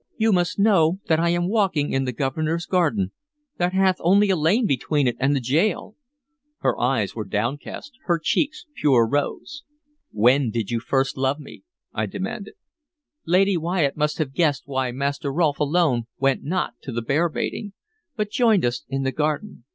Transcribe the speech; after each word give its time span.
"You 0.17 0.31
must 0.33 0.57
know 0.57 0.99
that 1.05 1.19
I 1.19 1.29
am 1.29 1.47
walking 1.47 1.93
in 1.93 2.05
the 2.05 2.11
Governor's 2.11 2.65
garden, 2.65 3.11
that 3.57 3.71
hath 3.71 3.97
only 3.99 4.31
a 4.31 4.35
lane 4.35 4.65
between 4.65 5.05
it 5.07 5.15
and 5.19 5.35
the 5.35 5.39
gaol." 5.39 5.95
Her 6.61 6.75
eyes 6.81 7.13
were 7.13 7.23
downcast, 7.23 7.99
her 8.05 8.17
cheeks 8.17 8.65
pure 8.73 9.05
rose. 9.05 9.61
"When 10.09 10.49
did 10.49 10.71
you 10.71 10.79
first 10.79 11.17
love 11.17 11.39
me?" 11.39 11.61
I 11.93 12.07
demanded. 12.07 12.55
"Lady 13.27 13.57
Wyatt 13.57 13.95
must 13.95 14.17
have 14.17 14.33
guessed 14.33 14.63
why 14.65 14.91
Master 14.91 15.31
Rolfe 15.31 15.59
alone 15.59 16.07
went 16.17 16.43
not 16.43 16.73
to 16.81 16.91
the 16.91 17.03
bear 17.03 17.29
baiting, 17.29 17.73
but 18.15 18.31
joined 18.31 18.65
us 18.65 18.83
in 18.89 19.03
the 19.03 19.11
garden. 19.11 19.65